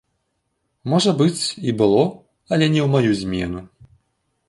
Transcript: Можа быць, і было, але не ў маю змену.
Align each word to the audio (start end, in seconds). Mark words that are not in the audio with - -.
Можа 0.93 1.11
быць, 1.19 1.43
і 1.73 1.77
было, 1.83 2.01
але 2.53 2.65
не 2.75 2.81
ў 2.85 2.87
маю 2.97 3.11
змену. 3.25 3.67